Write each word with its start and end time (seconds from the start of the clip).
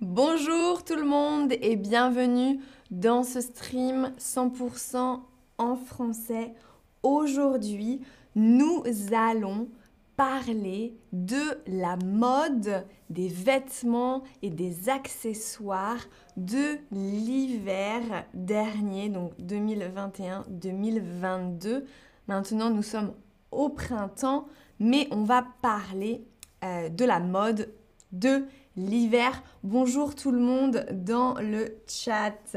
Bonjour 0.00 0.82
tout 0.82 0.96
le 0.96 1.04
monde 1.04 1.52
et 1.52 1.76
bienvenue 1.76 2.58
dans 2.90 3.22
ce 3.22 3.42
stream 3.42 4.14
100% 4.18 5.20
en 5.58 5.76
français. 5.76 6.54
Aujourd'hui, 7.02 8.00
nous 8.34 8.82
allons 9.12 9.68
parler 10.16 10.96
de 11.12 11.60
la 11.66 11.98
mode 11.98 12.86
des 13.10 13.28
vêtements 13.28 14.22
et 14.40 14.48
des 14.48 14.88
accessoires 14.88 16.08
de 16.38 16.78
l'hiver 16.90 18.24
dernier, 18.32 19.10
donc 19.10 19.34
2021-2022. 19.38 21.84
Maintenant, 22.26 22.70
nous 22.70 22.82
sommes 22.82 23.12
au 23.50 23.68
printemps, 23.68 24.46
mais 24.78 25.08
on 25.10 25.24
va 25.24 25.44
parler 25.60 26.24
euh, 26.64 26.88
de 26.88 27.04
la 27.04 27.20
mode 27.20 27.68
de 28.12 28.46
l'hiver. 28.76 29.42
Bonjour 29.62 30.14
tout 30.14 30.30
le 30.30 30.40
monde 30.40 30.86
dans 30.92 31.34
le 31.34 31.76
chat. 31.86 32.56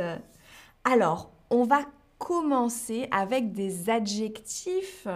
Alors, 0.83 1.31
on 1.49 1.63
va 1.63 1.81
commencer 2.17 3.07
avec 3.11 3.51
des 3.51 3.89
adjectifs 3.89 5.07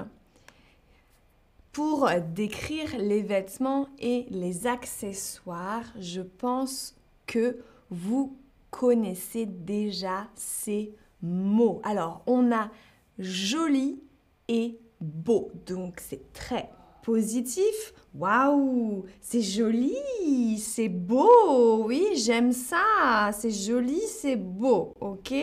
pour 1.72 2.10
décrire 2.34 2.98
les 2.98 3.22
vêtements 3.22 3.88
et 4.00 4.26
les 4.32 4.66
accessoires, 4.66 5.86
je 6.00 6.22
pense 6.22 6.96
que 7.28 7.60
vous 7.92 8.36
connaissez 8.72 9.46
déjà 9.46 10.28
ces 10.34 10.96
mots. 11.22 11.80
Alors, 11.84 12.24
on 12.26 12.52
a 12.52 12.72
joli 13.20 14.02
et 14.48 14.80
beau. 15.00 15.52
Donc, 15.68 16.00
c'est 16.00 16.34
très 16.34 16.72
positif. 17.08 17.94
Waouh, 18.14 19.06
c'est 19.22 19.42
joli, 19.42 20.60
c'est 20.60 20.90
beau. 20.90 21.86
Oui, 21.86 22.06
j'aime 22.18 22.52
ça. 22.52 23.32
C'est 23.32 23.50
joli, 23.50 24.02
c'est 24.02 24.36
beau. 24.36 24.94
OK 25.00 25.34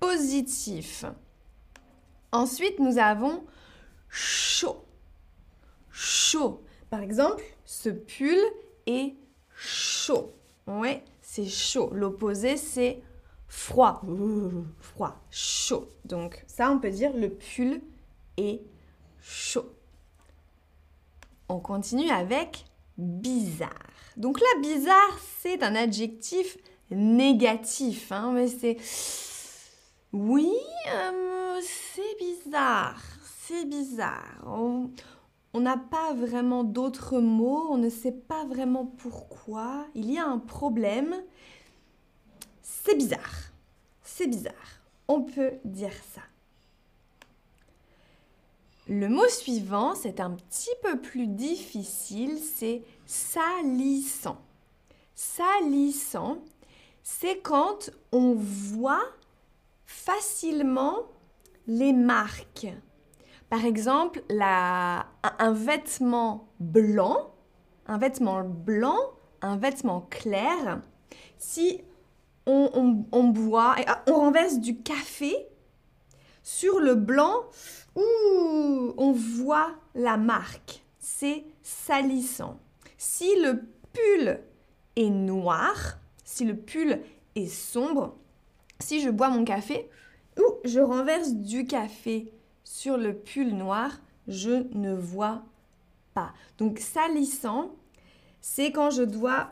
Positif. 0.00 1.04
Ensuite, 2.32 2.80
nous 2.80 2.98
avons 2.98 3.44
chaud 4.08 4.82
chaud. 5.92 6.64
Par 6.90 7.00
exemple, 7.00 7.44
ce 7.64 7.90
pull 7.90 8.40
est 8.86 9.14
chaud. 9.54 10.34
Ouais, 10.66 11.04
c'est 11.20 11.46
chaud. 11.46 11.90
L'opposé, 11.92 12.56
c'est 12.56 13.02
froid. 13.46 14.02
froid, 14.80 15.22
chaud. 15.30 15.88
Donc 16.04 16.42
ça, 16.48 16.72
on 16.72 16.80
peut 16.80 16.90
dire 16.90 17.12
le 17.14 17.30
pull 17.30 17.80
est 18.36 18.62
chaud. 19.20 19.72
On 21.48 21.60
continue 21.60 22.10
avec 22.10 22.64
bizarre. 22.98 23.90
Donc 24.16 24.40
là, 24.40 24.46
bizarre, 24.60 25.18
c'est 25.40 25.62
un 25.62 25.74
adjectif 25.74 26.58
négatif. 26.90 28.12
Hein, 28.12 28.32
mais 28.34 28.48
c'est... 28.48 28.76
Oui, 30.12 30.52
euh, 30.92 31.60
c'est 31.62 32.18
bizarre. 32.18 33.00
C'est 33.46 33.64
bizarre. 33.64 34.42
On 34.46 34.90
on 35.54 35.60
n'a 35.60 35.76
pas 35.76 36.14
vraiment 36.14 36.64
d'autres 36.64 37.20
mots, 37.20 37.66
on 37.70 37.76
ne 37.76 37.90
sait 37.90 38.12
pas 38.12 38.46
vraiment 38.46 38.86
pourquoi. 38.86 39.86
Il 39.94 40.10
y 40.10 40.18
a 40.18 40.26
un 40.26 40.38
problème. 40.38 41.14
C'est 42.62 42.94
bizarre. 42.94 43.52
C'est 44.02 44.26
bizarre. 44.26 44.80
On 45.08 45.22
peut 45.22 45.52
dire 45.64 45.92
ça. 46.14 46.22
Le 48.88 49.08
mot 49.08 49.28
suivant, 49.28 49.94
c'est 49.94 50.18
un 50.18 50.30
petit 50.30 50.74
peu 50.82 51.00
plus 51.00 51.28
difficile, 51.28 52.38
c'est 52.38 52.82
salissant. 53.06 54.38
Salissant, 55.14 56.38
c'est 57.02 57.38
quand 57.38 57.90
on 58.10 58.34
voit 58.34 59.06
facilement 59.86 60.96
les 61.66 61.92
marques. 61.92 62.66
Par 63.48 63.64
exemple, 63.64 64.22
un 64.30 65.52
vêtement 65.52 66.48
blanc, 66.58 67.34
un 67.86 67.98
vêtement 67.98 68.42
blanc, 68.42 68.98
un 69.42 69.56
vêtement 69.56 70.00
clair, 70.10 70.80
si 71.38 71.82
on, 72.46 73.24
boit 73.28 73.76
ah, 73.86 74.02
on 74.08 74.14
renverse 74.14 74.58
du 74.58 74.78
café 74.78 75.46
sur 76.42 76.80
le 76.80 76.94
blanc, 76.94 77.44
on 77.96 79.12
voit 79.12 79.74
la 79.94 80.16
marque. 80.16 80.82
C'est 80.98 81.44
salissant. 81.62 82.58
Si 82.96 83.34
le 83.40 83.64
pull 83.92 84.40
est 84.96 85.10
noir, 85.10 85.98
si 86.24 86.44
le 86.44 86.56
pull 86.56 87.00
est 87.34 87.46
sombre, 87.46 88.16
si 88.78 89.00
je 89.00 89.10
bois 89.10 89.28
mon 89.28 89.44
café, 89.44 89.88
ou 90.38 90.42
je 90.64 90.80
renverse 90.80 91.32
du 91.32 91.66
café 91.66 92.32
sur 92.64 92.96
le 92.96 93.14
pull 93.14 93.54
noir, 93.54 94.00
je 94.28 94.66
ne 94.76 94.94
vois 94.94 95.42
pas. 96.14 96.32
Donc 96.58 96.78
salissant, 96.78 97.74
c'est 98.40 98.72
quand 98.72 98.90
je 98.90 99.02
dois 99.02 99.50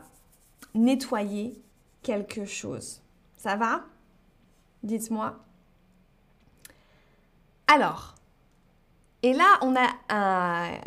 nettoyer 0.73 1.61
quelque 2.01 2.45
chose. 2.45 3.01
Ça 3.37 3.55
va? 3.55 3.85
Dites-moi. 4.83 5.39
Alors, 7.67 8.15
et 9.23 9.33
là, 9.33 9.59
on 9.61 9.75
a 9.75 10.79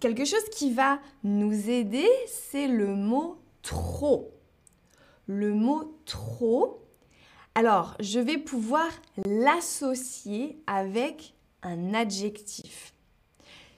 quelque 0.00 0.24
chose 0.24 0.44
qui 0.52 0.72
va 0.72 1.00
nous 1.24 1.70
aider, 1.70 2.08
c'est 2.26 2.68
le 2.68 2.94
mot 2.94 3.38
trop. 3.62 4.32
Le 5.26 5.52
mot 5.52 5.98
trop. 6.04 6.82
Alors, 7.54 7.96
je 8.00 8.20
vais 8.20 8.38
pouvoir 8.38 8.88
l'associer 9.24 10.62
avec 10.66 11.34
un 11.62 11.94
adjectif. 11.94 12.94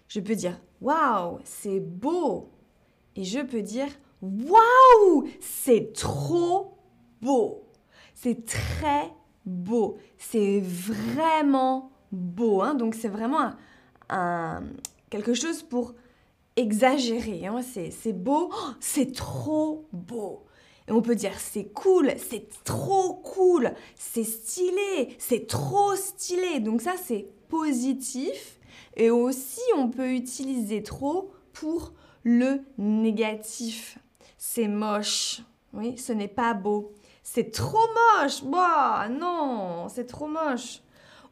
Je 0.09 0.21
peux 0.21 0.35
dire 0.35 0.61
waouh, 0.81 1.39
c'est 1.45 1.81
beau. 1.81 2.51
Et 3.17 3.25
je 3.25 3.41
peux 3.41 3.63
dire 3.63 3.89
waouh, 4.21 5.29
c'est 5.41 5.93
trop 5.95 6.79
beau. 7.23 7.65
C'est 8.15 8.45
très 8.45 9.13
beau. 9.47 9.97
C'est 10.19 10.61
vraiment 10.61 11.91
beau. 12.13 12.63
Hein. 12.63 12.75
Donc 12.75 12.95
c'est 12.95 13.09
vraiment 13.09 13.41
un, 13.41 13.57
quelque 15.11 15.35
chose 15.35 15.63
pour 15.63 15.95
exagérer. 16.57 17.47
Hein. 17.47 17.61
C'est 17.63 18.13
beau, 18.13 18.51
oh, 18.53 18.71
c'est 18.81 19.15
trop 19.15 19.87
beau. 19.93 20.45
Et 20.89 20.93
on 20.93 21.03
peut 21.03 21.15
dire 21.15 21.39
c'est 21.39 21.67
cool, 21.67 22.13
c'est 22.17 22.49
trop 22.65 23.15
cool, 23.15 23.75
c'est 23.95 24.25
stylé, 24.25 25.15
c'est 25.19 25.47
trop 25.47 25.95
stylé. 25.95 26.61
Donc 26.61 26.81
ça 26.81 26.95
c'est 26.97 27.29
positif 27.49 28.59
et 28.97 29.11
aussi 29.11 29.61
on 29.77 29.89
peut 29.91 30.13
utiliser 30.13 30.83
trop 30.83 31.31
pour 31.53 31.93
le 32.25 32.63
négatif. 32.79 33.99
C'est 34.39 34.69
moche. 34.69 35.43
Oui, 35.75 35.99
ce 35.99 36.13
n'est 36.13 36.29
pas 36.29 36.55
beau. 36.55 36.93
C'est 37.23 37.51
trop 37.53 37.87
moche. 38.19 38.43
Bah 38.45 39.09
non, 39.11 39.89
c'est 39.91 40.07
trop 40.07 40.27
moche. 40.27 40.81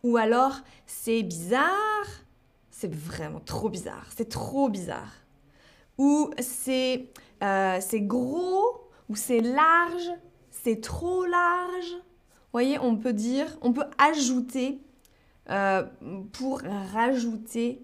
Ou 0.03 0.19
alors 0.19 0.57
c'est 0.87 1.23
bizarre. 1.23 1.73
C'est 2.79 2.95
vraiment 2.95 3.41
trop 3.41 3.71
bizarre. 3.71 4.05
C'est 4.15 4.29
trop 4.29 4.69
bizarre. 4.69 5.15
Ou 5.97 6.31
c'est 6.39 7.11
euh, 7.43 7.79
c'est 7.81 8.03
gros 8.03 8.91
ou 9.09 9.17
c'est 9.17 9.41
large. 9.41 10.11
C'est 10.51 10.83
trop 10.83 11.25
large. 11.25 11.93
Vous 11.95 12.53
voyez, 12.53 12.79
on 12.79 12.97
peut 12.97 13.15
dire, 13.15 13.47
on 13.63 13.73
peut 13.73 13.87
ajouter 13.97 14.79
euh, 15.49 15.85
pour 16.35 16.61
rajouter 16.93 17.83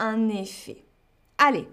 un 0.00 0.28
effet. 0.28 0.84
Allez, 1.38 1.68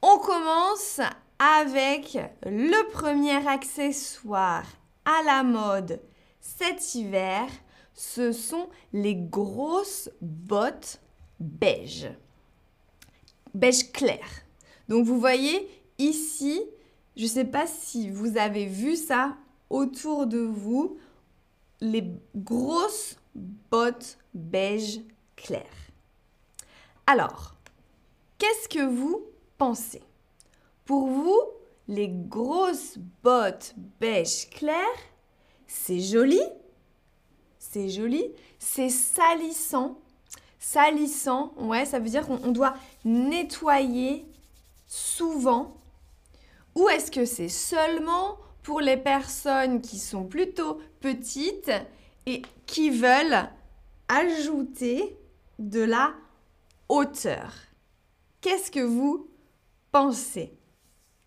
on 0.00 0.18
commence 0.18 1.00
avec 1.40 2.16
le 2.44 2.88
premier 2.92 3.48
accessoire 3.48 4.64
à 5.04 5.24
la 5.24 5.42
mode 5.42 6.00
cet 6.38 6.94
hiver. 6.94 7.48
Ce 7.94 8.30
sont 8.30 8.68
les 8.92 9.16
grosses 9.16 10.08
bottes 10.20 11.00
beige. 11.40 12.10
Beige 13.54 13.92
clair. 13.92 14.26
Donc 14.88 15.04
vous 15.04 15.18
voyez 15.18 15.68
ici, 15.98 16.62
je 17.16 17.24
ne 17.24 17.28
sais 17.28 17.44
pas 17.44 17.66
si 17.66 18.10
vous 18.10 18.36
avez 18.36 18.66
vu 18.66 18.96
ça 18.96 19.36
autour 19.70 20.26
de 20.26 20.38
vous, 20.38 20.98
les 21.80 22.04
grosses 22.34 23.16
bottes 23.70 24.18
beige 24.34 25.00
clair. 25.34 25.66
Alors, 27.06 27.54
qu'est-ce 28.38 28.68
que 28.68 28.84
vous 28.84 29.24
pensez? 29.58 30.02
Pour 30.84 31.06
vous, 31.06 31.40
les 31.88 32.08
grosses 32.08 32.98
bottes 33.22 33.74
beige 34.00 34.50
clair, 34.50 34.86
c'est 35.66 36.00
joli 36.00 36.40
C'est 37.58 37.88
joli 37.88 38.24
C'est 38.58 38.88
salissant 38.88 39.98
Salissant, 40.68 41.52
ouais, 41.58 41.84
ça 41.84 42.00
veut 42.00 42.08
dire 42.08 42.26
qu'on 42.26 42.50
doit 42.50 42.74
nettoyer 43.04 44.26
souvent. 44.88 45.76
Ou 46.74 46.88
est-ce 46.88 47.12
que 47.12 47.24
c'est 47.24 47.48
seulement 47.48 48.36
pour 48.64 48.80
les 48.80 48.96
personnes 48.96 49.80
qui 49.80 49.96
sont 49.96 50.24
plutôt 50.24 50.80
petites 50.98 51.70
et 52.26 52.42
qui 52.66 52.90
veulent 52.90 53.48
ajouter 54.08 55.16
de 55.60 55.82
la 55.82 56.14
hauteur? 56.88 57.54
Qu'est-ce 58.40 58.72
que 58.72 58.80
vous 58.80 59.30
pensez? 59.92 60.52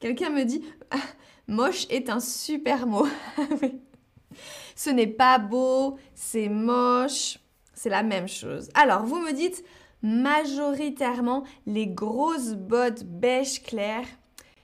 Quelqu'un 0.02 0.32
me 0.32 0.44
dit 0.44 0.66
moche 1.48 1.88
est 1.90 2.10
un 2.10 2.20
super 2.20 2.86
mot. 2.86 3.08
Ce 4.76 4.90
n'est 4.90 5.08
pas 5.08 5.40
beau, 5.40 5.98
c'est 6.14 6.50
moche, 6.50 7.40
c'est 7.80 7.90
la 7.90 8.04
même 8.04 8.28
chose. 8.28 8.68
Alors, 8.74 9.06
vous 9.06 9.20
me 9.20 9.32
dites 9.32 9.64
majoritairement 10.02 11.46
les 11.66 11.88
grosses 11.88 12.54
bottes 12.54 13.06
beige 13.06 13.64
clair, 13.64 14.04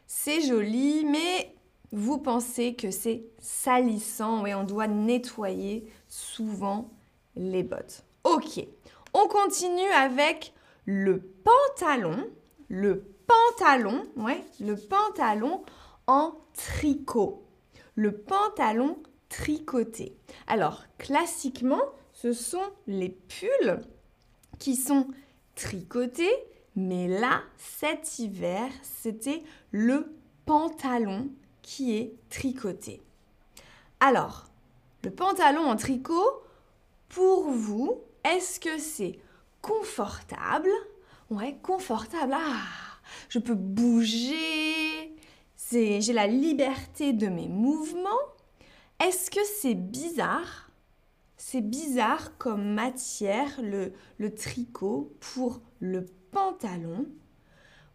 c'est 0.05 0.41
joli, 0.41 1.05
mais 1.05 1.55
vous 1.93 2.17
pensez 2.17 2.75
que 2.75 2.91
c'est 2.91 3.23
salissant 3.39 4.45
et 4.45 4.53
on 4.53 4.65
doit 4.65 4.87
nettoyer 4.87 5.89
souvent 6.09 6.89
les 7.37 7.63
bottes. 7.63 8.03
Ok, 8.25 8.59
on 9.13 9.27
continue 9.29 9.91
avec 9.95 10.53
le 10.83 11.21
pantalon. 11.21 12.17
Le 12.67 13.15
pantalon, 13.27 14.07
ouais, 14.17 14.43
le 14.59 14.75
pantalon 14.75 15.63
en 16.07 16.33
tricot. 16.53 17.45
Le 17.95 18.11
pantalon 18.11 18.97
tricoté. 19.29 20.17
Alors, 20.47 20.83
classiquement, 20.97 21.81
ce 22.15 22.31
sont 22.31 22.71
les 22.87 23.09
pulls 23.09 23.81
qui 24.57 24.77
sont 24.77 25.07
tricotés, 25.53 26.33
mais 26.75 27.07
là, 27.07 27.41
cet 27.57 28.19
hiver, 28.19 28.69
c'était 28.83 29.43
le 29.71 30.15
pantalon 30.45 31.29
qui 31.61 31.97
est 31.97 32.13
tricoté. 32.29 33.01
Alors, 33.99 34.45
le 35.03 35.11
pantalon 35.11 35.69
en 35.69 35.75
tricot, 35.75 36.41
pour 37.09 37.49
vous, 37.49 38.01
est-ce 38.23 38.59
que 38.61 38.79
c'est 38.79 39.19
confortable? 39.61 40.69
Ouais, 41.29 41.57
confortable. 41.61 42.33
Ah, 42.35 42.61
je 43.27 43.39
peux 43.39 43.55
bouger. 43.55 45.13
j'ai 45.71 46.13
la 46.13 46.27
liberté 46.27 47.11
de 47.11 47.27
mes 47.27 47.49
mouvements. 47.49 48.09
Est-ce 49.05 49.29
que 49.29 49.43
c'est 49.43 49.75
bizarre? 49.75 50.64
C'est 51.47 51.61
bizarre 51.61 52.39
comme 52.39 52.73
matière 52.73 53.61
le, 53.61 54.33
tricot 54.33 55.13
pour 55.19 55.61
le 55.79 56.07
pantalon 56.31 57.05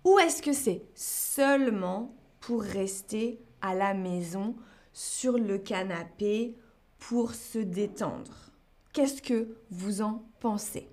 ou 0.04 0.20
est-ce 0.20 0.40
que 0.40 0.52
c'est 0.52 0.84
seulement 0.94 2.14
pour 2.38 2.62
rester 2.62 3.40
à 3.60 3.74
la 3.74 3.92
maison 3.92 4.54
sur 4.92 5.36
le 5.36 5.58
canapé 5.58 6.54
pour 7.00 7.34
se 7.34 7.58
détendre? 7.58 8.52
Qu'est-ce 8.92 9.20
que 9.20 9.56
vous 9.72 10.00
en 10.00 10.22
pensez? 10.38 10.88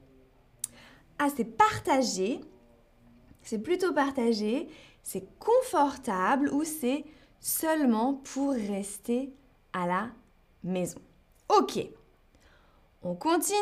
Ah, 1.20 1.28
c'est 1.30 1.46
partagé. 1.46 2.42
C'est 3.44 3.60
plutôt 3.60 3.94
partagé. 3.94 4.68
C'est 5.04 5.28
confortable 5.38 6.50
ou 6.52 6.64
c'est 6.64 7.06
seulement 7.40 8.16
pour 8.16 8.54
rester 8.54 9.32
à 9.74 9.86
la 9.86 10.10
maison? 10.64 11.00
Ok. 11.50 11.88
On 13.10 13.16
continue 13.16 13.56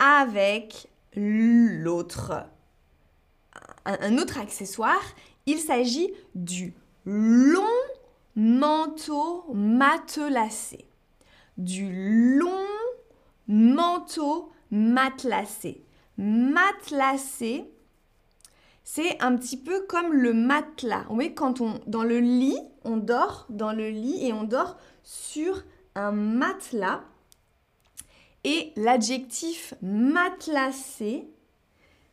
avec 0.00 0.88
l'autre. 1.14 2.32
Un 3.84 4.18
autre 4.18 4.40
accessoire, 4.40 5.00
il 5.46 5.60
s'agit 5.60 6.12
du 6.34 6.74
long 7.04 7.62
manteau 8.34 9.44
matelassé. 9.54 10.88
Du 11.56 12.36
long 12.36 12.66
manteau 13.46 14.50
matelassé. 14.72 15.84
Matelassé, 16.18 17.70
c'est 18.82 19.22
un 19.22 19.36
petit 19.36 19.56
peu 19.56 19.82
comme 19.82 20.12
le 20.12 20.32
matelas. 20.32 21.04
Oui, 21.10 21.32
quand 21.32 21.60
on 21.60 21.78
dans 21.86 22.02
le 22.02 22.18
lit, 22.18 22.58
on 22.82 22.96
dort 22.96 23.46
dans 23.50 23.72
le 23.72 23.90
lit 23.90 24.26
et 24.26 24.32
on 24.32 24.42
dort 24.42 24.78
sur 25.04 25.62
un 25.94 26.10
matelas. 26.10 27.04
Et 28.44 28.72
l'adjectif 28.76 29.74
matelassé, 29.82 31.28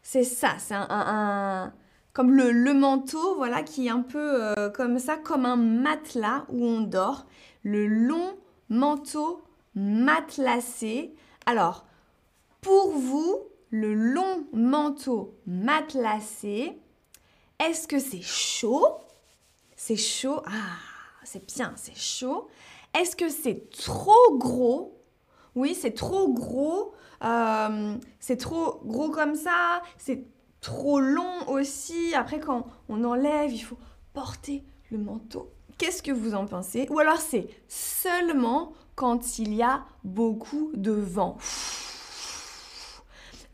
c'est 0.03 0.23
ça, 0.23 0.55
c'est 0.59 0.75
un, 0.75 1.73
comme 2.13 2.31
le, 2.31 2.73
manteau, 2.73 3.35
voilà, 3.35 3.63
qui 3.63 3.87
est 3.87 3.91
un 3.91 4.01
peu 4.01 4.57
euh, 4.57 4.69
comme 4.69 4.99
ça, 4.99 5.17
comme 5.17 5.45
un 5.45 5.55
matelas 5.55 6.45
où 6.49 6.65
on 6.65 6.81
dort. 6.81 7.25
Le 7.63 7.87
long 7.87 8.37
manteau 8.69 9.41
matelassé. 9.75 11.13
Alors, 11.45 11.85
pour 12.61 12.91
vous, 12.91 13.39
le 13.71 13.93
long 13.93 14.45
manteau 14.53 15.35
matelassé, 15.47 16.77
est-ce 17.59 17.87
que 17.87 17.99
c'est 17.99 18.21
chaud? 18.21 18.87
C'est 19.75 19.95
chaud? 19.95 20.41
Ah, 20.45 20.77
c'est 21.23 21.45
bien, 21.55 21.73
c'est 21.75 21.97
chaud. 21.97 22.47
Est-ce 22.93 23.15
que 23.15 23.29
c'est 23.29 23.69
trop 23.71 24.37
gros? 24.37 24.98
Oui, 25.55 25.75
c'est 25.79 25.93
trop 25.93 26.31
gros. 26.31 26.93
Euh, 27.23 27.95
c'est 28.19 28.37
trop 28.37 28.81
gros 28.85 29.09
comme 29.09 29.35
ça. 29.35 29.81
C'est 29.97 30.25
trop 30.61 30.99
long 30.99 31.47
aussi. 31.47 32.13
Après, 32.15 32.39
quand 32.39 32.67
on 32.87 33.03
enlève, 33.03 33.51
il 33.51 33.59
faut 33.59 33.77
porter 34.13 34.63
le 34.91 34.97
manteau. 34.97 35.51
Qu'est-ce 35.77 36.03
que 36.03 36.11
vous 36.11 36.33
en 36.33 36.45
pensez? 36.45 36.87
Ou 36.89 36.99
alors 36.99 37.19
c'est 37.19 37.47
seulement 37.67 38.73
quand 38.95 39.39
il 39.39 39.53
y 39.53 39.63
a 39.63 39.85
beaucoup 40.03 40.71
de 40.73 40.91
vent. 40.91 41.37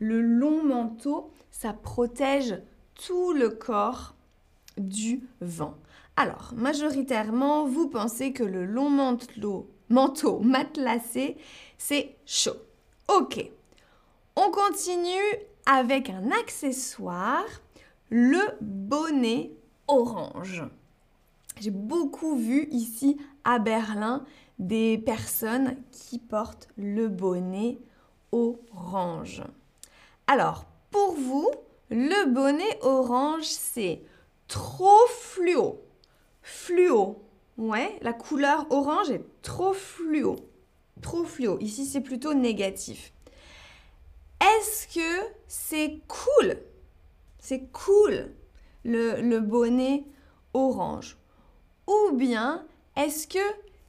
Le 0.00 0.20
long 0.20 0.64
manteau, 0.64 1.30
ça 1.50 1.72
protège 1.72 2.60
tout 3.06 3.32
le 3.32 3.50
corps 3.50 4.14
du 4.76 5.22
vent. 5.40 5.74
Alors, 6.16 6.52
majoritairement, 6.56 7.64
vous 7.66 7.88
pensez 7.88 8.32
que 8.32 8.42
le 8.42 8.64
long 8.64 8.90
manteau, 8.90 9.70
manteau 9.88 10.40
matelassé, 10.40 11.36
c'est 11.78 12.16
chaud. 12.24 12.56
Ok. 13.08 13.50
On 14.36 14.50
continue 14.50 15.36
avec 15.66 16.10
un 16.10 16.30
accessoire, 16.30 17.44
le 18.10 18.40
bonnet 18.60 19.50
orange. 19.88 20.62
J'ai 21.58 21.70
beaucoup 21.70 22.36
vu 22.36 22.68
ici 22.70 23.16
à 23.44 23.58
Berlin 23.58 24.24
des 24.58 24.98
personnes 24.98 25.76
qui 25.90 26.18
portent 26.18 26.68
le 26.76 27.08
bonnet 27.08 27.78
orange. 28.32 29.42
Alors, 30.26 30.66
pour 30.90 31.14
vous, 31.14 31.50
le 31.90 32.32
bonnet 32.32 32.78
orange, 32.82 33.44
c'est 33.44 34.02
trop 34.48 35.06
fluo. 35.08 35.80
Fluo. 36.42 37.22
Ouais, 37.56 37.98
la 38.02 38.12
couleur 38.12 38.66
orange 38.70 39.10
est 39.10 39.24
trop 39.42 39.72
fluo. 39.72 40.36
Trop 41.02 41.24
fluo. 41.24 41.58
Ici, 41.60 41.86
c'est 41.86 42.00
plutôt 42.00 42.34
négatif. 42.34 43.12
Est-ce 44.40 44.86
que 44.94 45.26
c'est 45.46 46.00
cool? 46.08 46.56
C'est 47.38 47.70
cool 47.72 48.32
le, 48.84 49.20
le 49.20 49.40
bonnet 49.40 50.04
orange 50.54 51.16
Ou 51.86 52.12
bien 52.12 52.66
est-ce 52.96 53.26
que 53.26 53.38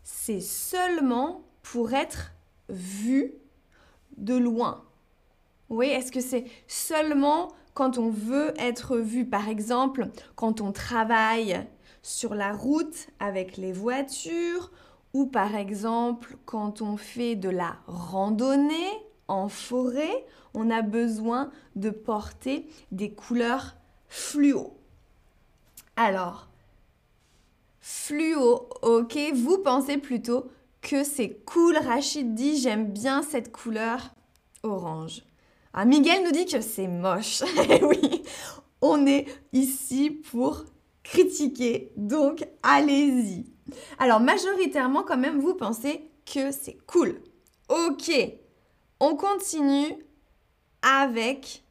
c'est 0.03 0.41
seulement 0.41 1.43
pour 1.63 1.93
être 1.93 2.31
vu 2.69 3.33
de 4.17 4.35
loin? 4.35 4.83
Oui, 5.69 5.87
est-ce 5.87 6.11
que 6.11 6.21
c'est 6.21 6.45
seulement 6.67 7.49
quand 7.73 7.97
on 7.97 8.09
veut 8.09 8.53
être 8.57 8.97
vu, 8.97 9.25
par 9.25 9.49
exemple, 9.49 10.07
quand 10.35 10.61
on 10.61 10.71
travaille 10.71 11.63
sur 12.01 12.35
la 12.35 12.53
route 12.53 13.07
avec 13.19 13.57
les 13.57 13.71
voitures, 13.71 14.71
par 15.25 15.55
exemple 15.55 16.37
quand 16.45 16.81
on 16.81 16.97
fait 16.97 17.35
de 17.35 17.49
la 17.49 17.77
randonnée 17.87 18.91
en 19.27 19.49
forêt, 19.49 20.25
on 20.53 20.69
a 20.69 20.81
besoin 20.81 21.49
de 21.75 21.89
porter 21.89 22.67
des 22.91 23.11
couleurs 23.11 23.75
fluo. 24.07 24.77
Alors, 25.95 26.47
Fluo, 27.89 28.67
ok. 28.81 29.17
Vous 29.33 29.59
pensez 29.59 29.97
plutôt 29.97 30.51
que 30.81 31.05
c'est 31.05 31.39
cool. 31.45 31.77
Rachid 31.77 32.35
dit 32.35 32.59
j'aime 32.59 32.91
bien 32.91 33.21
cette 33.21 33.49
couleur 33.49 34.13
orange. 34.61 35.23
Ah, 35.73 35.85
Miguel 35.85 36.25
nous 36.25 36.31
dit 36.31 36.45
que 36.45 36.59
c'est 36.59 36.89
moche. 36.89 37.43
Eh 37.69 37.83
oui, 37.85 38.23
on 38.81 39.05
est 39.05 39.25
ici 39.53 40.09
pour 40.09 40.65
critiquer, 41.01 41.93
donc 41.95 42.45
allez-y. 42.61 43.45
Alors 43.99 44.19
majoritairement 44.19 45.03
quand 45.03 45.17
même, 45.17 45.39
vous 45.39 45.55
pensez 45.55 46.09
que 46.25 46.51
c'est 46.51 46.77
cool. 46.85 47.21
Ok, 47.69 48.11
on 48.99 49.15
continue 49.15 50.05
avec 50.81 51.63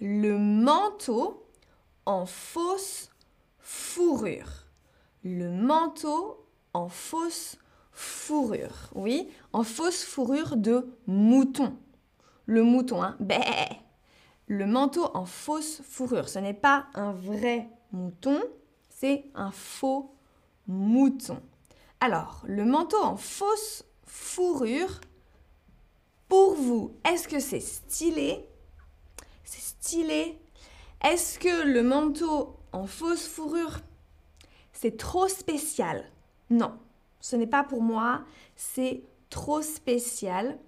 le 0.00 0.38
manteau 0.38 1.46
en 2.06 2.26
fausse 2.26 3.10
fourrure 3.58 4.68
le 5.24 5.50
manteau 5.50 6.46
en 6.74 6.88
fausse 6.88 7.58
fourrure. 7.92 8.90
Oui, 8.94 9.28
en 9.52 9.62
fausse 9.62 10.04
fourrure 10.04 10.56
de 10.56 10.86
mouton. 11.06 11.76
Le 12.46 12.62
mouton, 12.62 13.02
hein. 13.02 13.16
Bé. 13.20 13.40
Le 14.46 14.66
manteau 14.66 15.10
en 15.14 15.26
fausse 15.26 15.82
fourrure. 15.82 16.28
Ce 16.28 16.38
n'est 16.38 16.54
pas 16.54 16.86
un 16.94 17.12
vrai 17.12 17.68
mouton, 17.92 18.40
c'est 18.88 19.24
un 19.34 19.50
faux 19.50 20.14
mouton. 20.68 21.40
Alors, 22.00 22.44
le 22.46 22.64
manteau 22.64 23.02
en 23.02 23.16
fausse 23.16 23.84
fourrure, 24.06 25.00
pour 26.28 26.54
vous, 26.54 26.92
est-ce 27.10 27.26
que 27.26 27.40
c'est 27.40 27.60
stylé? 27.60 28.46
C'est 29.44 29.62
stylé 29.62 30.38
Est-ce 31.02 31.38
que 31.38 31.66
le 31.66 31.82
manteau 31.82 32.56
en 32.72 32.86
fausse 32.86 33.26
fourrure, 33.26 33.80
c'est 34.72 34.98
trop 34.98 35.26
spécial? 35.26 36.04
Non, 36.50 36.78
ce 37.20 37.36
n'est 37.36 37.46
pas 37.46 37.64
pour 37.64 37.82
moi, 37.82 38.22
c'est 38.56 39.02
trop 39.30 39.62
spécial. 39.62 40.58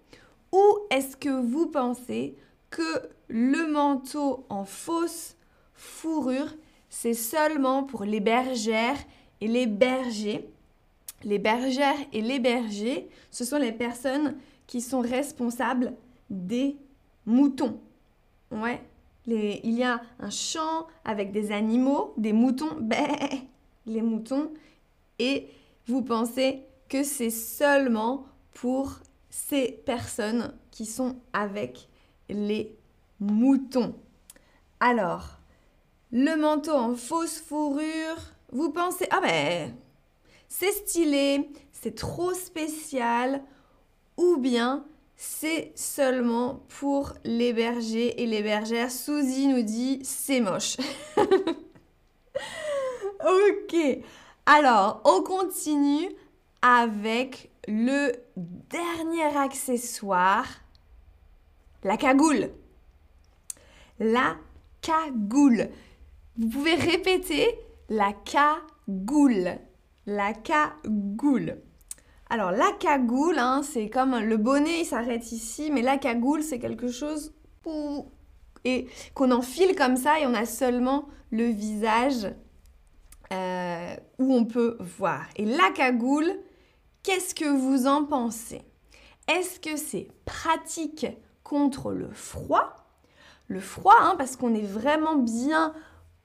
Ou 0.53 0.63
est-ce 0.91 1.17
que 1.17 1.29
vous 1.29 1.67
pensez 1.67 2.37
que 2.71 3.11
le 3.29 3.71
manteau 3.71 4.47
en 4.49 4.65
fausse 4.65 5.37
fourrure, 5.75 6.55
c'est 6.89 7.15
seulement 7.15 7.85
pour 7.85 8.05
les 8.05 8.21
bergères 8.21 8.99
et 9.41 9.49
les 9.49 9.67
bergers 9.67 10.49
Les 11.25 11.39
bergères 11.39 11.99
et 12.13 12.23
les 12.23 12.39
bergers, 12.39 13.09
ce 13.31 13.45
sont 13.45 13.59
les 13.59 13.73
personnes 13.73 14.37
qui 14.67 14.81
sont 14.81 15.01
responsables 15.01 15.95
des 16.31 16.77
moutons. 17.27 17.79
Ouais, 18.51 18.81
il 19.27 19.75
y 19.75 19.83
a 19.83 20.01
un 20.19 20.31
champ 20.31 20.87
avec 21.05 21.33
des 21.33 21.53
animaux, 21.53 22.15
des 22.17 22.33
moutons, 22.33 22.77
ben, 22.81 23.07
les 23.87 24.03
moutons, 24.03 24.51
et 25.19 25.49
vous 25.87 26.03
pensez 26.03 26.63
que 26.89 27.03
c'est 27.03 27.31
seulement 27.31 28.27
pour 28.55 29.01
ces 29.29 29.73
personnes 29.87 30.53
qui 30.71 30.87
sont 30.87 31.17
avec 31.33 31.89
les 32.29 32.77
moutons. 33.21 33.95
Alors, 34.81 35.39
le 36.11 36.37
manteau 36.37 36.73
en 36.73 36.95
fausse 36.95 37.39
fourrure, 37.41 38.17
vous 38.53 38.71
pensez, 38.71 39.07
ah 39.11 39.21
ben, 39.21 39.75
c'est 40.49 40.73
stylé, 40.73 41.51
c'est 41.73 41.95
trop 41.95 42.35
spécial, 42.35 43.43
ou 44.17 44.37
bien 44.37 44.85
c'est 45.17 45.73
seulement 45.75 46.63
pour 46.81 47.13
les 47.25 47.53
bergers 47.53 48.23
et 48.23 48.27
les 48.27 48.43
bergères. 48.43 48.91
Suzy 48.91 49.47
nous 49.47 49.63
dit, 49.63 50.01
c'est 50.03 50.41
moche. 50.41 50.77
ok, 53.21 53.77
alors 54.47 55.03
on 55.05 55.23
continue 55.23 56.11
avec 56.63 57.51
le 57.69 58.13
dernier 58.37 59.37
accessoire, 59.37 60.47
la 61.85 61.97
cagoule. 61.97 62.51
La 63.99 64.37
cagoule. 64.81 65.69
Vous 66.39 66.49
pouvez 66.49 66.75
répéter 66.75 67.59
la 67.91 68.13
cagoule. 68.13 69.59
La 70.07 70.33
cagoule. 70.33 71.59
Alors 72.31 72.53
la 72.53 72.73
cagoule, 72.79 73.39
hein, 73.39 73.63
c'est 73.63 73.91
comme 73.91 74.19
le 74.19 74.37
bonnet, 74.37 74.81
il 74.81 74.85
s'arrête 74.87 75.33
ici, 75.33 75.71
mais 75.71 75.83
la 75.83 75.99
cagoule, 75.99 76.43
c'est 76.43 76.61
quelque 76.61 76.89
chose 76.89 77.35
et 78.65 78.87
qu'on 79.15 79.33
enfile 79.33 79.75
comme 79.77 79.97
ça 79.97 80.21
et 80.21 80.27
on 80.27 80.35
a 80.35 80.47
seulement 80.47 81.09
le 81.31 81.45
visage 81.45 82.33
euh, 83.33 83.97
où 84.19 84.35
on 84.35 84.45
peut 84.45 84.77
voir. 84.81 85.25
Et 85.37 85.45
la 85.45 85.71
cagoule, 85.75 86.31
qu'est-ce 87.03 87.35
que 87.35 87.45
vous 87.45 87.87
en 87.87 88.05
pensez? 88.05 88.63
Est-ce 89.29 89.61
que 89.61 89.77
c'est 89.77 90.09
pratique 90.25 91.07
contre 91.43 91.93
le 91.93 92.11
froid? 92.11 92.77
Le 93.49 93.61
froid, 93.61 93.97
hein, 94.01 94.15
parce 94.17 94.37
qu'on 94.37 94.55
est 94.55 94.67
vraiment 94.67 95.17
bien 95.17 95.75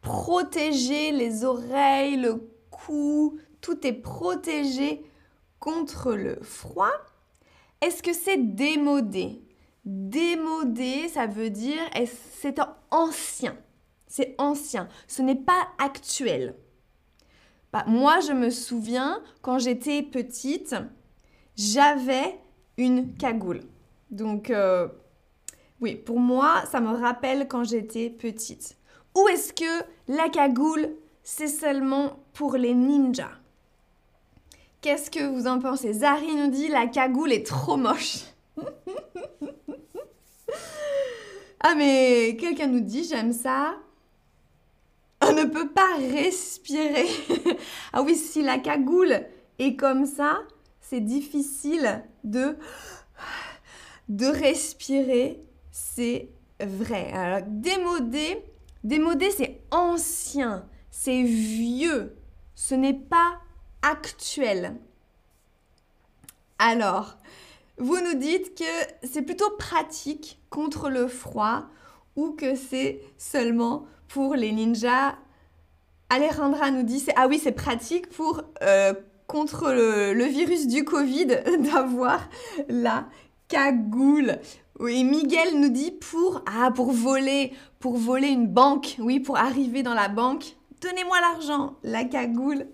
protégé, 0.05 1.12
les 1.12 1.43
oreilles, 1.43 2.15
le 2.17 2.47
cou, 2.69 3.39
tout 3.59 3.85
est 3.85 3.93
protégé 3.93 5.03
contre 5.59 6.13
le 6.13 6.38
froid. 6.43 6.93
Est-ce 7.81 8.03
que 8.03 8.13
c'est 8.13 8.38
démodé? 8.38 9.41
Démodé, 9.83 11.09
ça 11.09 11.25
veut 11.25 11.50
dire 11.50 11.81
c'est 12.39 12.59
ancien. 12.91 13.57
C'est 14.07 14.35
ancien. 14.38 14.88
Ce 15.07 15.24
n'est 15.24 15.35
pas 15.35 15.67
actuel. 15.79 16.55
Bah, 17.74 17.83
moi, 17.88 18.19
je 18.19 18.31
me 18.31 18.51
souviens, 18.51 19.21
quand 19.41 19.57
j'étais 19.57 20.03
petite, 20.03 20.75
j'avais 21.57 22.39
une 22.77 23.15
cagoule. 23.15 23.62
Donc, 24.12 24.51
euh, 24.51 24.88
oui, 25.81 25.95
pour 25.95 26.19
moi, 26.19 26.63
ça 26.71 26.79
me 26.79 26.95
rappelle 26.95 27.47
quand 27.47 27.63
j'étais 27.63 28.09
petite. 28.12 28.77
Ou 29.15 29.27
est-ce 29.29 29.53
que 29.53 29.86
la 30.07 30.29
cagoule, 30.29 30.89
c'est 31.24 31.48
seulement 31.48 32.19
pour 32.34 32.57
les 32.57 32.74
ninjas? 32.74 33.31
Qu'est-ce 34.81 35.10
que 35.10 35.25
vous 35.25 35.48
en 35.48 35.60
pensez? 35.60 35.93
Zari 35.93 36.36
nous 36.36 36.51
dit 36.51 36.67
la 36.67 36.88
cagoule 36.88 37.31
est 37.31 37.48
trop 37.48 37.77
moche. 37.77 38.19
ah 41.62 41.74
mais 41.75 42.38
quelqu'un 42.39 42.67
nous 42.67 42.81
dit 42.81 43.03
j'aime 43.05 43.34
ça. 43.34 43.75
On 45.22 45.34
ne 45.34 45.45
peut 45.45 45.69
pas 45.69 45.95
respirer. 45.98 47.07
ah 47.93 48.03
oui, 48.03 48.15
si 48.15 48.43
la 48.43 48.60
cagoule 48.60 49.25
est 49.57 49.75
comme 49.75 50.05
ça, 50.05 50.39
c'est 50.81 51.00
difficile 51.00 52.03
de, 52.24 52.57
de 54.10 54.27
respirer. 54.27 55.41
C'est 55.72 56.29
vrai. 56.60 57.12
Alors, 57.12 57.48
démodé, 57.48 58.43
démodé, 58.86 59.32
c'est 59.32 59.62
ancien, 59.72 60.65
c'est 60.92 61.24
vieux. 61.24 62.15
Ce 62.56 62.74
n'est 62.74 62.94
pas 62.94 63.39
actuel. 63.82 64.75
Alors, 66.58 67.18
vous 67.77 68.00
nous 68.00 68.13
dites 68.13 68.58
que 68.58 68.63
c'est 69.04 69.24
plutôt 69.24 69.50
pratique 69.58 70.39
contre 70.50 70.89
le 70.89 71.08
froid 71.08 71.65
ou 72.15 72.32
que 72.32 72.56
c'est 72.56 73.01
seulement 73.18 73.86
pour 74.08 74.36
les 74.36 74.54
ninjas. 74.54 75.15
Alejandra 76.10 76.72
nous 76.72 76.84
dit 76.84 77.06
ah 77.18 77.27
oui 77.27 77.42
c'est 77.44 77.51
pratique 77.51 78.08
pour 78.10 78.44
euh, 78.62 78.94
contre 79.27 79.72
le, 79.72 80.24
virus 80.25 80.68
du 80.68 80.86
Covid 80.86 81.25
d'avoir 81.60 82.30
la 82.70 83.08
cagoule. 83.47 84.39
Oui, 84.79 85.03
Miguel 85.03 85.59
nous 85.59 85.69
dit 85.69 85.91
pour 85.91 86.43
ah 86.45 86.71
pour 86.71 86.91
voler, 86.91 87.53
pour 87.79 87.97
voler 87.97 88.27
une 88.27 88.47
banque. 88.47 88.95
Oui, 88.99 89.19
pour 89.19 89.37
arriver 89.37 89.83
dans 89.83 89.93
la 89.93 90.09
banque. 90.09 90.55
Donnez-moi 90.81 91.19
l'argent. 91.21 91.75
La 91.83 92.03
cagoule, 92.03 92.67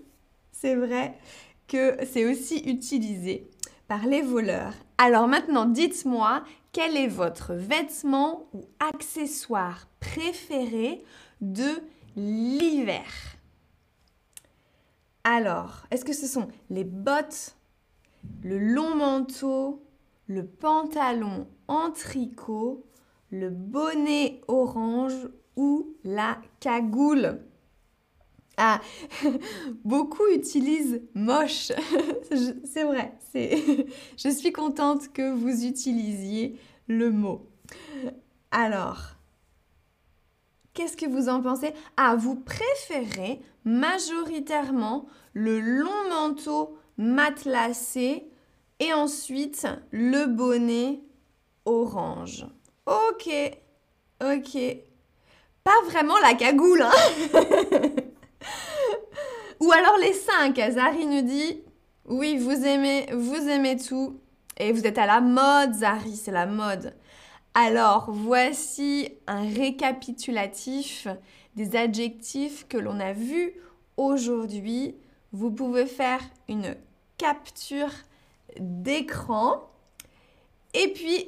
c'est 0.50 0.74
vrai 0.74 1.16
que 1.68 1.96
c'est 2.10 2.24
aussi 2.24 2.58
utilisé 2.58 3.48
par 3.88 4.06
les 4.06 4.22
voleurs. 4.22 4.74
Alors 4.98 5.28
maintenant, 5.28 5.64
dites-moi 5.64 6.42
quel 6.72 6.96
est 6.96 7.08
votre 7.08 7.54
vêtement 7.54 8.46
ou 8.52 8.64
accessoire 8.80 9.86
préféré 10.00 11.04
de 11.40 11.68
l'hiver? 12.16 13.04
Alors, 15.24 15.84
est-ce 15.90 16.04
que 16.04 16.12
ce 16.12 16.26
sont 16.26 16.48
les 16.70 16.84
bottes, 16.84 17.54
le 18.42 18.58
long 18.58 18.94
manteau, 18.94 19.82
le 20.32 20.46
pantalon 20.46 21.46
en 21.68 21.90
tricot, 21.90 22.86
le 23.30 23.50
bonnet 23.50 24.40
orange 24.48 25.28
ou 25.56 25.94
la 26.04 26.38
cagoule 26.60 27.40
ah, 28.58 28.80
beaucoup 29.84 30.26
utilisent 30.34 31.00
moche. 31.14 31.72
c'est 32.64 32.84
vrai, 32.84 33.14
je 33.34 34.28
suis 34.28 34.52
contente 34.52 35.10
que 35.12 35.32
vous 35.32 35.64
utilisiez 35.64 36.58
le 36.86 37.10
mot. 37.10 37.48
Alors, 38.50 39.16
Qu'est-ce 40.74 40.96
que 40.96 41.04
vous 41.04 41.28
en 41.28 41.42
pensez? 41.42 41.74
Ah, 41.98 42.16
vous 42.16 42.34
préférez 42.34 43.42
majoritairement 43.66 45.04
le 45.34 45.60
long 45.60 46.08
manteau 46.08 46.78
matelassé 46.96 48.31
et 48.82 48.92
ensuite 48.92 49.68
le 49.92 50.26
bonnet 50.26 50.98
orange. 51.64 52.46
Ok, 52.86 53.30
ok. 54.20 54.58
Pas 55.62 55.80
vraiment 55.86 56.18
la 56.18 56.34
cagoule, 56.34 56.82
hein 56.82 56.90
Ou 59.60 59.70
alors 59.70 59.96
les 60.00 60.12
cinq. 60.12 60.56
Zari 60.56 61.06
nous 61.06 61.22
dit, 61.22 61.62
oui, 62.06 62.36
vous 62.36 62.66
aimez, 62.66 63.06
vous 63.12 63.48
aimez 63.48 63.76
tout. 63.76 64.18
Et 64.56 64.72
vous 64.72 64.84
êtes 64.84 64.98
à 64.98 65.06
la 65.06 65.20
mode, 65.20 65.74
Zari, 65.74 66.16
c'est 66.16 66.32
la 66.32 66.46
mode. 66.46 66.96
Alors, 67.54 68.10
voici 68.10 69.10
un 69.28 69.48
récapitulatif 69.48 71.06
des 71.54 71.76
adjectifs 71.76 72.66
que 72.66 72.78
l'on 72.78 72.98
a 72.98 73.12
vus 73.12 73.52
aujourd'hui. 73.96 74.96
Vous 75.32 75.52
pouvez 75.52 75.86
faire 75.86 76.20
une 76.48 76.74
capture 77.16 77.92
d'écran. 78.58 79.70
Et 80.74 80.88
puis, 80.92 81.26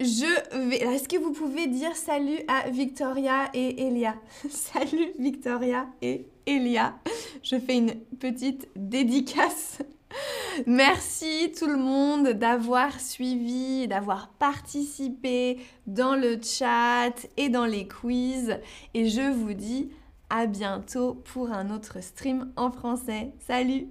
je 0.00 0.68
vais... 0.68 0.76
Est-ce 0.76 1.08
que 1.08 1.16
vous 1.16 1.32
pouvez 1.32 1.66
dire 1.66 1.94
salut 1.96 2.38
à 2.48 2.68
Victoria 2.70 3.50
et 3.54 3.86
Elia? 3.86 4.14
Salut 4.50 5.12
Victoria 5.18 5.86
et 6.02 6.26
Elia. 6.46 6.94
Je 7.42 7.58
fais 7.58 7.76
une 7.76 7.94
petite 8.18 8.68
dédicace. 8.76 9.78
Merci 10.66 11.52
tout 11.56 11.66
le 11.66 11.76
monde 11.76 12.28
d'avoir 12.30 13.00
suivi, 13.00 13.88
d'avoir 13.88 14.28
participé 14.28 15.58
dans 15.86 16.14
le 16.14 16.38
chat 16.42 17.14
et 17.36 17.48
dans 17.48 17.66
les 17.66 17.86
quiz. 17.86 18.58
Et 18.94 19.08
je 19.08 19.32
vous 19.32 19.54
dis 19.54 19.90
à 20.30 20.46
bientôt 20.46 21.14
pour 21.14 21.50
un 21.52 21.70
autre 21.70 22.02
stream 22.02 22.52
en 22.56 22.70
français. 22.70 23.32
Salut 23.46 23.88